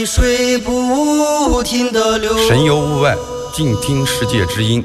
[0.00, 2.34] 的水不停的流。
[2.48, 3.14] 神游物外，
[3.52, 4.82] 静听世界之音。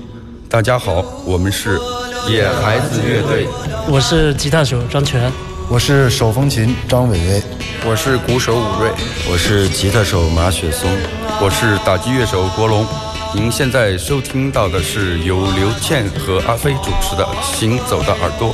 [0.50, 1.80] 大家好，我们是
[2.28, 3.48] 野孩子乐队。
[3.88, 5.32] 我是吉他手张全，
[5.70, 7.44] 我是手风琴张伟伟，
[7.86, 8.92] 我是鼓手武瑞，
[9.32, 10.90] 我是吉他手马雪松，
[11.42, 12.86] 我是打击乐手国龙。
[13.34, 17.26] 您现在收听到的是由刘倩和阿飞主持的
[17.58, 18.50] 《行走的耳朵》。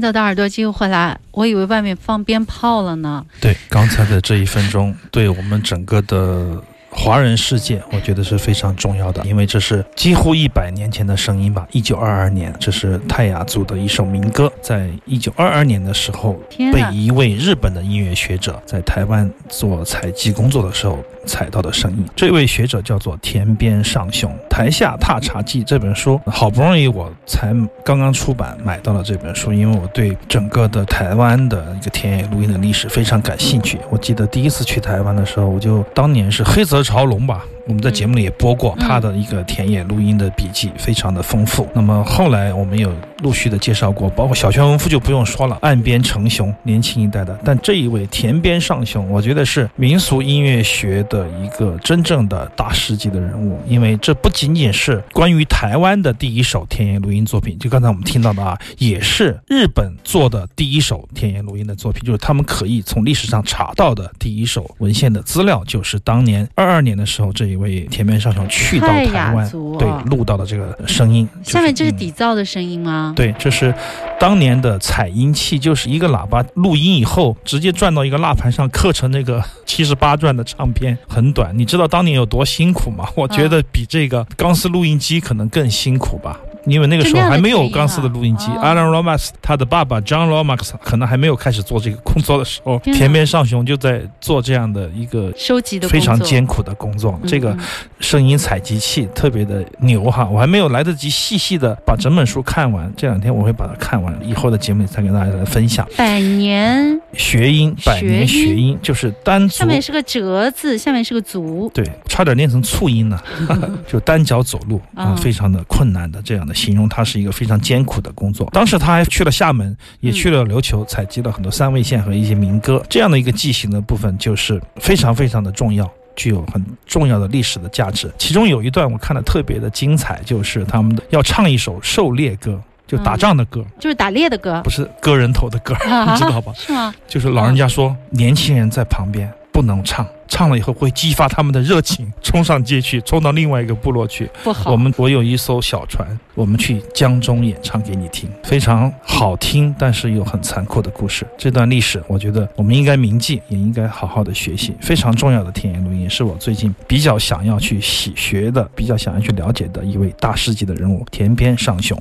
[0.00, 3.24] 走的耳朵机回来，我以为外面放鞭炮了呢。
[3.40, 6.62] 对，刚才的这一分钟，对我们整个的。
[7.02, 11.66] 华人世界，我觉得是非常重要的，因为这是几乎一百年前的声音吧。
[11.72, 22.04] 一九二二年，这是泰雅族的一首民歌，在一九二二年的时候，被一位日本的音乐学者在台湾做采集工作的时候采到的声音。
[22.14, 33.78] 这位学者叫做田边上雄，《台下踏茶记》这本书好不容易我才刚刚出版买到了这本书，因为我对整个的台湾的一个田野录音的历史非常感兴趣。
[33.88, 36.84] 我记得第一次去台湾的时候，我就当年是黑泽。
[36.90, 37.46] 朝龙吧。
[37.66, 41.68] 我们在节目里也播过他的一个田野录音的笔记，非常的丰富。
[41.74, 47.38] 那么后来我们有陆续的介绍过，包括小泉文夫就不用说了，岸边成雄，年轻一代的。
[47.44, 67.59] 但这一位田边上雄，我觉得是民俗音乐学的一个真正的大师级的人物，因为这不仅仅是关于台湾的第一首田野录音作品，就刚才我们听到的啊，也是日本做的第一首田野录音的作品，就是他们可以从历史上查到的第一手文献的资料，就是当年二二年的时候这一。
[67.60, 71.28] 为田边上雄去到台湾，对录到的这个声音。
[71.42, 73.12] 下面这是底噪的声音吗？
[73.14, 73.74] 对，这是
[74.18, 81.56] 当年的采音器，就是一个喇叭录音以后，直接转到一个蜡盘上，刻成那个七十八转的唱片，很短。
[81.56, 83.08] 你知道当年有多辛苦吗？
[83.14, 86.40] 我觉得比这个钢丝录音机可能更辛苦吧。
[86.66, 97.18] 因为那个时候还没有钢丝的录音机，Alan Lomax 他的爸爸 John Lomax 可能还没有开始做这个工作的时候，田边上雄就在做这样的一个收集的非常艰苦的工作。
[97.26, 97.56] 这个
[97.98, 105.86] 声音采集器特别的牛哈，我还没有来得及细细的把整本书看完，这两天我会把它看完，以后的节目里再跟大家来分享。
[105.96, 113.18] 百年学音，百年学音就是单足，上面是个折字，下面是个足，对，差点念成促音呢，
[113.88, 116.49] 就单脚走路啊，非常的困难的这样的。
[116.54, 118.48] 形容它是一个非常艰苦的工作。
[118.52, 122.82] 当时他还去了厦门，也去了琉球，采集了很多三味线和一些民歌。
[122.88, 128.10] 这样的一个记行的部分，就是非常非常的重要，具有很重要的历史的价值。
[128.18, 136.52] 其中有一段我看的特别的精彩，就是他们的要唱一首狩猎歌，就打仗的歌，就是打猎的歌，不是割人头的歌， 你知道吧？
[136.56, 136.94] 是吗？
[137.06, 140.06] 就是老人家说，年轻人在旁边不能唱。
[140.30, 144.30] 唱了以后会激发他们的热情， 冲上街去，冲到另外一个部落去。
[144.42, 151.26] 不好，我们我有一艘小船，我们去江中演唱给你听，非常好听，但是又很残酷的故事。
[151.36, 154.74] 这段历史，我觉得我们应该铭记，也应该好好的学习。
[154.80, 162.00] 非常重要的田野录音，是我最近比较想要去喜学的，比较想要去了解的一位大师级的人物——田边上雄。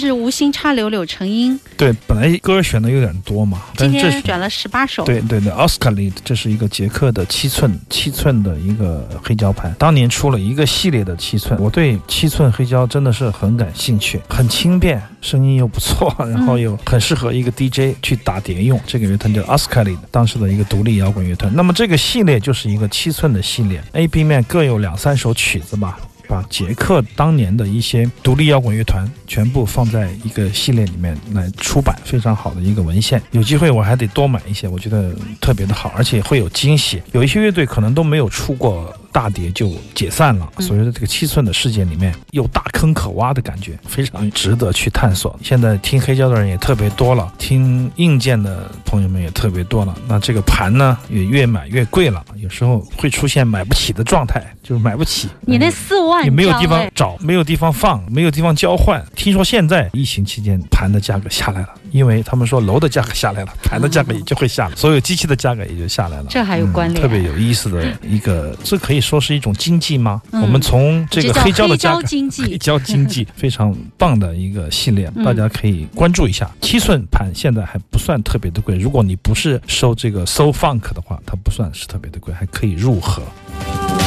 [0.00, 1.58] 是无心插柳柳成荫。
[1.76, 5.04] 对，本来歌选的有点多嘛，但是今天选了十八首。
[5.04, 18.80] 对对对，Oscar Lead，这是一个捷克的七寸七寸的一个黑胶盘，当年出了一个系列的七寸，我对七寸黑胶真的是很感兴趣，很轻便，声音又不错，然后又很适合一个 DJ 去打碟用。
[18.86, 21.52] 这个乐团叫 Oscar Lead，当时的一个独立摇滚乐团。
[21.54, 25.98] 那么这个系列就是一个七寸的系列，A、B 面各有两三首曲子吧。
[26.30, 33.20] 把捷克当年的一些独立摇滚乐团全部放在一个系列里面来出版，非常好的一个文献。
[33.32, 37.02] 有机会我还得多买一些，我觉得特别的好，而且会有惊喜。
[37.10, 45.38] 有一些乐队可能都没有出过大碟就解散了，所以说这个七寸的世界里面有大坑可挖的感觉，非常值得去探索。
[45.42, 49.94] 现在听黑胶的人也特别多了，听硬件的朋友们也特别多了。
[50.08, 55.28] 那这个盘呢也越买越贵了，有时候会出现买不起的状态，就是买不起。
[55.42, 59.04] 你那四万也没有地方找，没有地方放，没有地方交换。
[59.14, 66.26] 听说现在疫情期间盘的价格下来了，因为他们说楼的价格下来了，盘的价格也就会下来，所有机器的价格也就下来了。
[66.28, 70.20] 这还有关联嗯特别有意思的一个，这可以说是一种经济吗？
[70.32, 72.02] 嗯我们从这个黑胶的黑价格。
[72.02, 72.58] 胶经黑济。
[72.58, 76.50] 胶经济 非常棒的一个系列，嗯大家可以关注一下。
[76.60, 83.22] 七寸盘现在还不算特别的贵，如果你不是收这个 Soul Funk 的话，它不算是特别的贵，还可以入盒。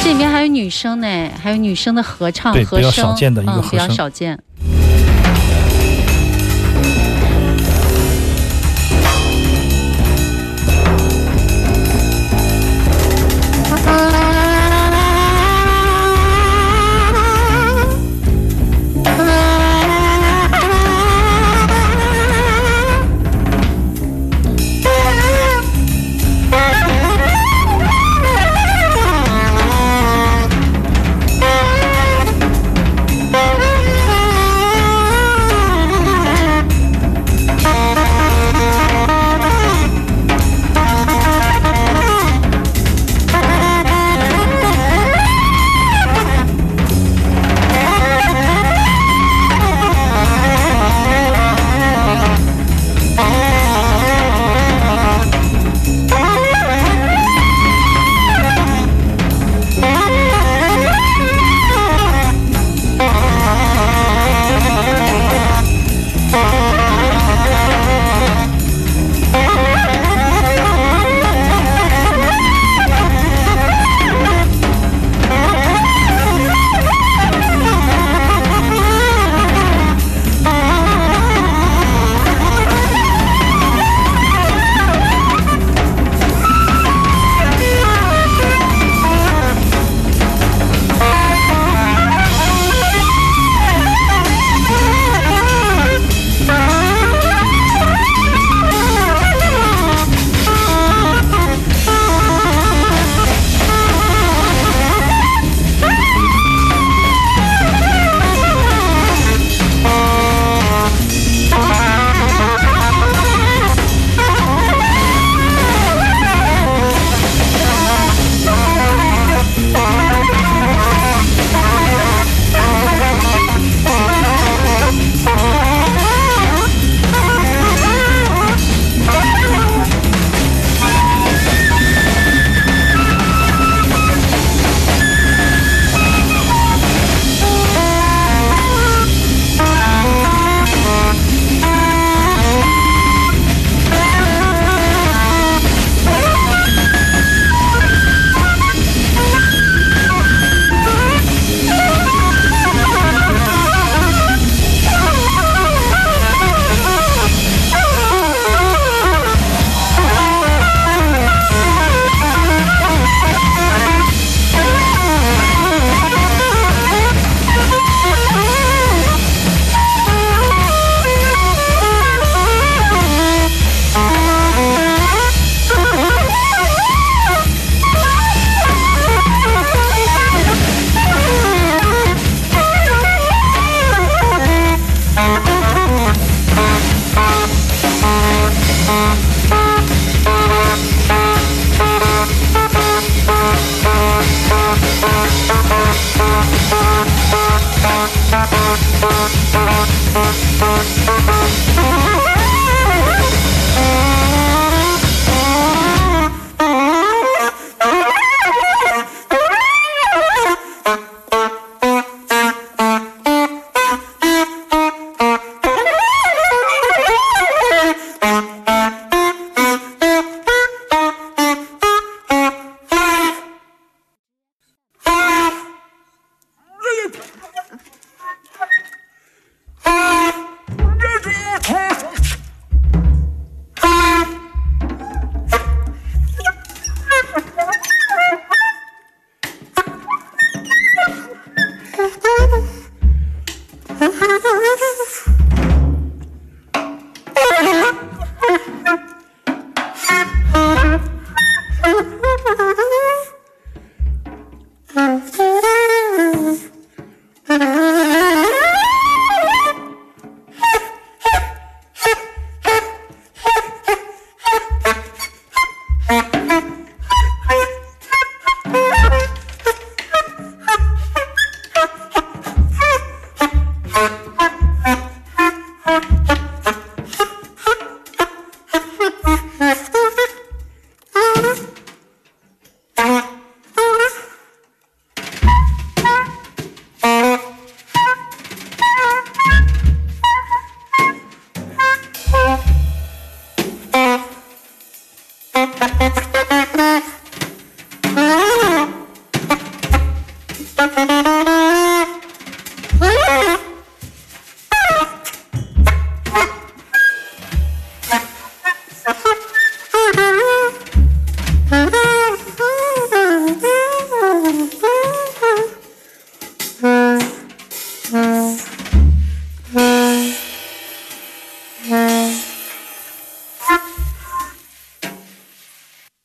[0.02, 4.38] 这里面还有女生呢，还有女生的合唱、对，比较少见的一个嗯、比较少见。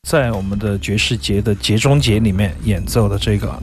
[0.10, 3.54] 在我们的爵士节的节中节里面演奏的这个。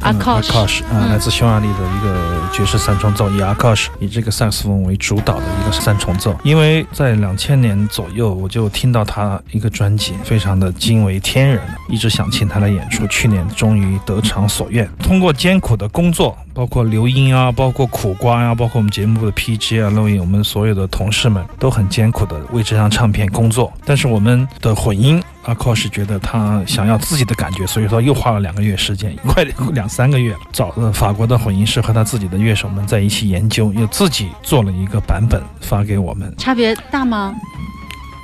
[0.00, 6.36] 阿卡什啊，来自匈牙利的一个爵士三重奏，以阿卡什以这个萨克斯风为主导的一个三重奏。
[6.44, 13.06] 因为在两千年左右，我就听到他一个专辑，非常的惊为天人，一直想请他来演出。
[13.06, 23.72] 去年终于得偿所愿，通过艰苦的工作，包括留音啊，包括苦瓜呀，包括我们节目的 PG 啊、录音，我们所有的同事们都很艰苦的为这张唱片工作。
[23.86, 25.20] 但是我们的混音。
[25.46, 36.34] 阿 c o 是觉得他想要自己的感觉，所以说又花了两个月时间，快 两三个月了，找了法国的混音师和他自己的乐手们在一起研究，又自己做了一个版本发给我们。
[36.36, 37.34] 差别大吗？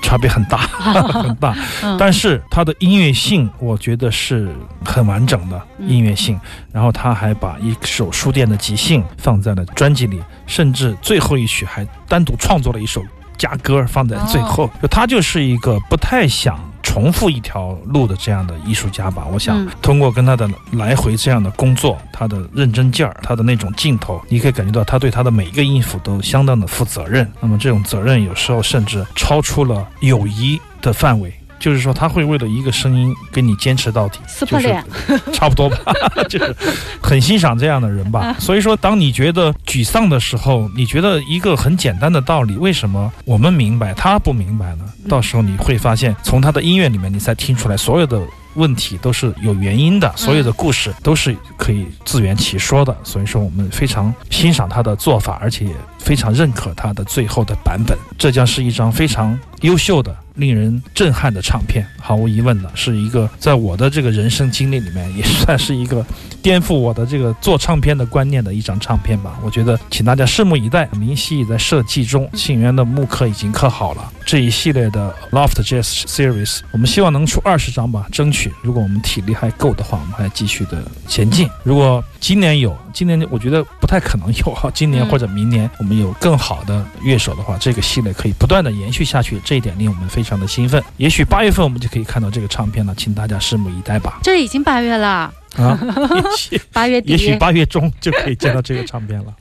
[0.03, 0.59] 差别很大，
[1.23, 1.57] 很大。
[1.97, 4.53] 但是他的音乐性，我觉得是
[4.85, 6.39] 很完整的音乐性。
[6.73, 13.01] 然后他还把一首书店的即兴放在了专辑里，甚至最后一曲还单独创作了一首
[13.43, 14.71] 加歌放在最后。
[14.81, 16.59] 就他就是一个不太想。
[16.85, 27.27] 重复一条路的这样的艺术家吧，我想通过跟他的来回这样的工作，他的认真劲儿，他的那种劲头，你可以感觉到他对他的每一个音符都相当的负责任。
[27.41, 31.33] 那么这种责任有时候甚至超出了友谊的范围。
[31.63, 34.85] 就是说，他会为了一个声音跟你坚持到底，撕破脸，
[35.33, 35.77] 差不多吧，
[36.29, 36.55] 就是
[37.01, 38.35] 很欣赏这样的人吧。
[38.41, 44.85] 所以说，当你觉得沮丧的时候，你觉得一个很简单的道理，为什么我们明白他不明白呢？
[45.09, 48.21] 到时候你会发现，从他的音乐里面，你才听出来所有的。
[48.55, 52.95] 问题都是有原因的，所有的故事都是可以自圆其说的。
[53.03, 57.97] 所以说，我们非常欣赏他的做法，而且也非常认可他的最后的版本。
[58.19, 61.87] 这将是一张非常优秀的、令人震撼的唱片。
[62.01, 66.05] 毫无疑问的，是一个在我的这个人生经历里面，也算是一个
[66.43, 69.39] 颠覆我的这个做唱片的观念的一张唱片吧。
[69.45, 70.89] 我觉得，请大家拭目以待。
[70.99, 74.13] 明熙已在设计中，信源的木刻已经刻好了。
[74.27, 78.53] 这一系列的 Loft Jazz Series，我们希望能出二十张吧，争取。
[78.63, 81.49] 如果我们体力还够的话，我们还继续的前进。
[81.63, 84.71] 如果今年有，今年我觉得不太可能有哈。
[84.73, 89.41] 今年或者明年，我们有更好的乐手的话，这个系列可以不断的延续下去。
[89.45, 90.81] 这一点令我们非常的兴奋。
[90.99, 94.21] 也许八月份我们就可以看到这个唱片了，请大家拭目以待吧。
[94.23, 95.77] 这已经八月了啊，
[96.73, 99.35] 八月底，也许八月中就可以见到这个唱片了。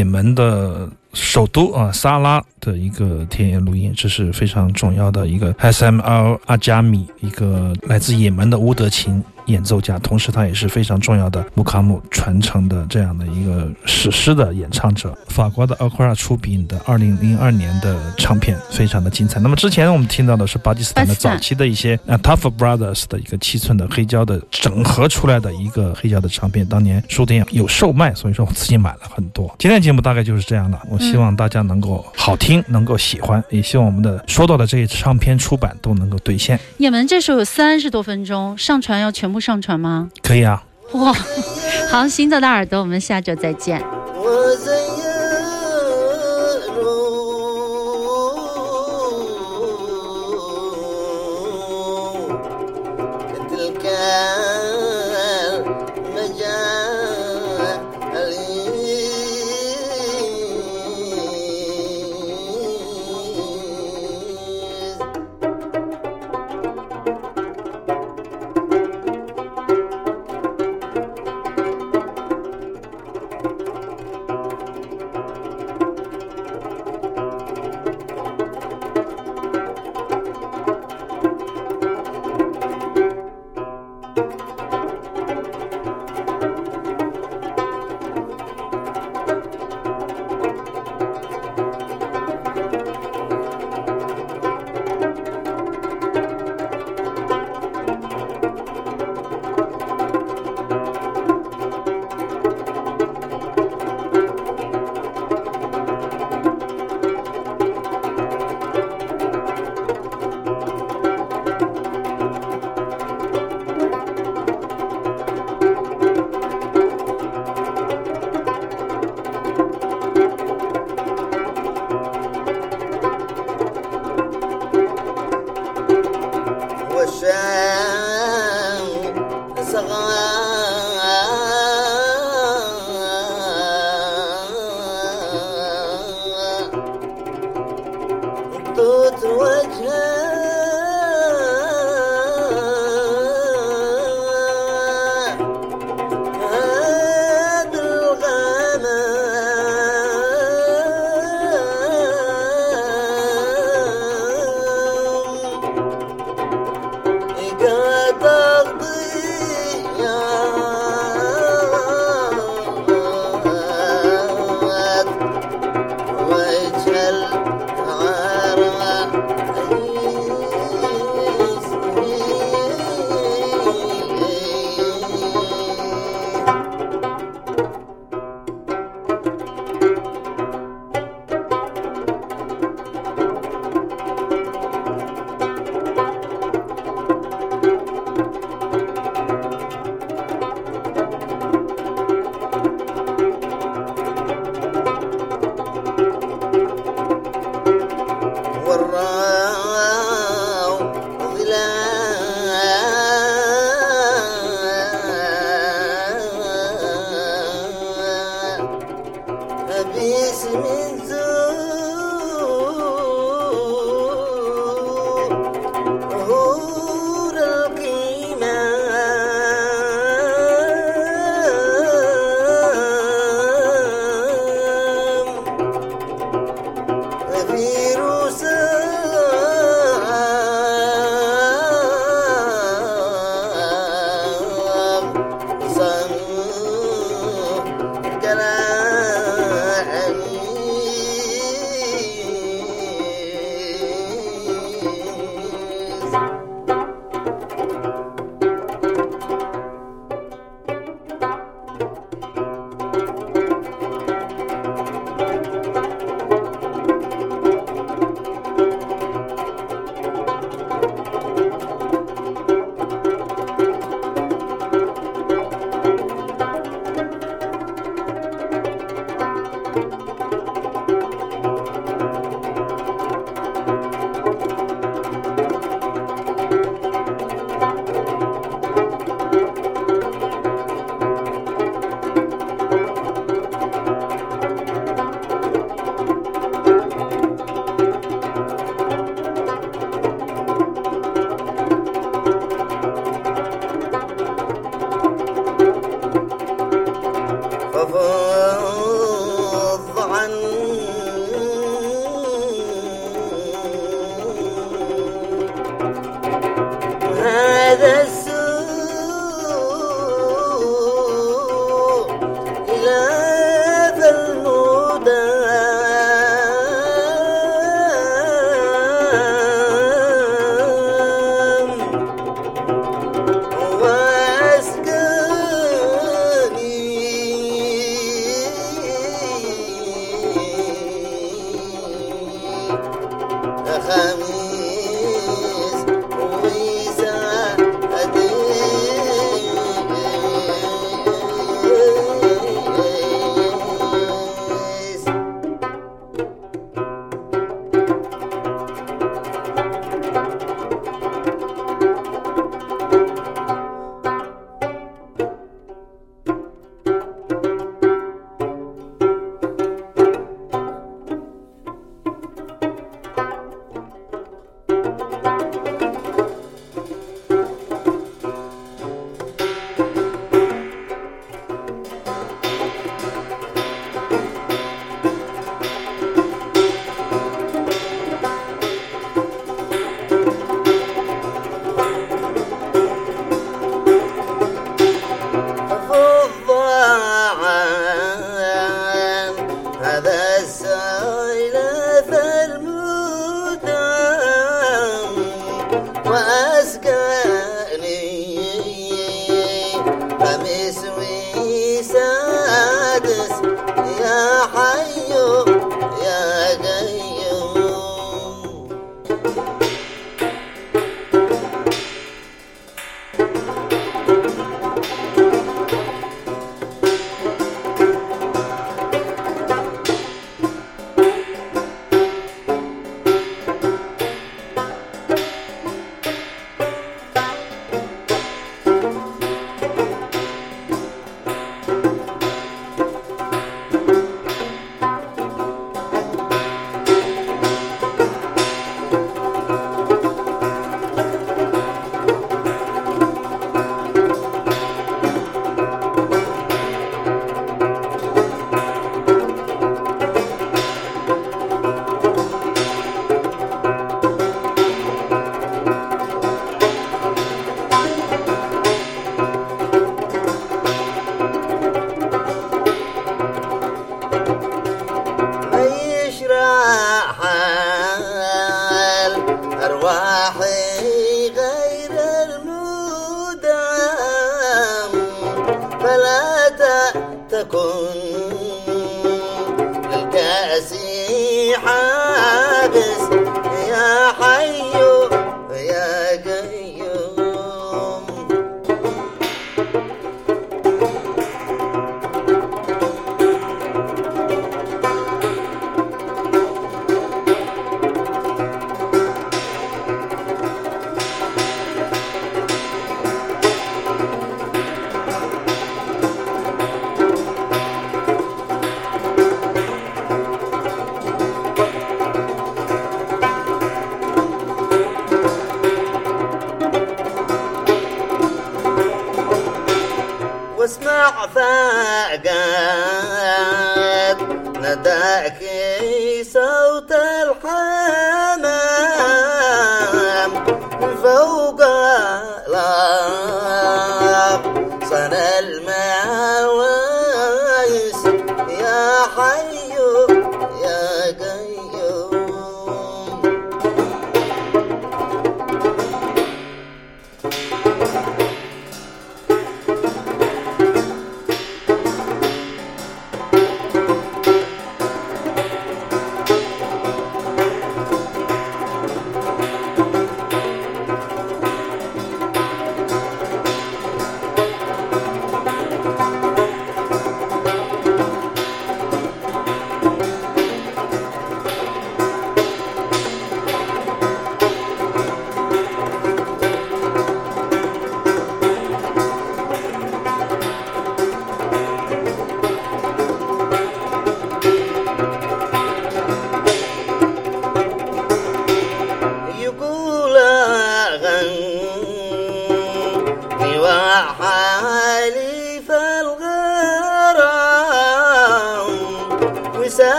[0.00, 9.22] 也门的首都啊，萨拉的一个田野录音，这是非常重要的一个 S M L 阿加米，一个来自也门的乌德琴。
[9.46, 15.16] 演奏家，同时他也是非常重要的穆卡姆传承的这样的一个史诗的演唱者。
[15.40, 19.40] 法国的 Aquara 出品的二零零二年的唱片非常的精彩。
[19.40, 29.50] 那么之前我们听到的是巴基斯坦的早期的一些啊 Tough Brothers 的一个七寸的黑胶的整合出来的一个黑胶的唱片，当年书店有售卖，所以说我自己买了很多。
[29.58, 36.60] 今天节目大概就是这样了，我希望大家能够好听，能够喜欢，也希望我们的说到的这些唱片出版都能够兑现。
[36.76, 39.40] 也门这首有三十多分钟，上传要全部。
[39.40, 40.10] 上传吗？
[40.20, 40.62] 可以啊。
[40.92, 41.14] 哇，
[41.90, 43.82] 好，行走的耳朵，我们下周再见。